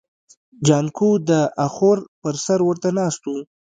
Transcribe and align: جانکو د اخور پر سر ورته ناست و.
جانکو 0.67 1.09
د 1.29 1.31
اخور 1.65 1.97
پر 2.21 2.35
سر 2.45 2.59
ورته 2.67 2.89
ناست 2.97 3.23
و. 3.25 3.29